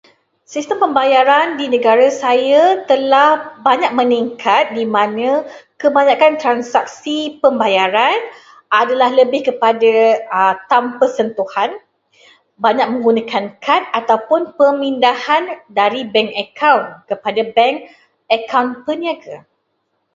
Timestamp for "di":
1.61-1.65, 4.77-4.81